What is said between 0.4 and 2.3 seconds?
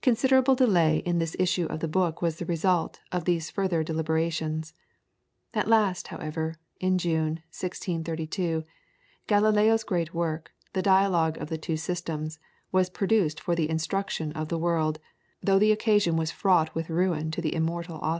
delay in the issue of the book